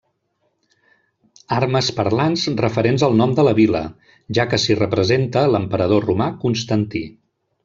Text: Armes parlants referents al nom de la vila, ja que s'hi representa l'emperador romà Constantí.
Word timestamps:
Armes 1.57 1.89
parlants 1.99 2.45
referents 2.63 3.05
al 3.09 3.19
nom 3.19 3.35
de 3.41 3.45
la 3.49 3.53
vila, 3.59 3.83
ja 4.39 4.47
que 4.55 4.61
s'hi 4.65 4.79
representa 4.81 5.45
l'emperador 5.53 6.11
romà 6.11 6.33
Constantí. 6.47 7.05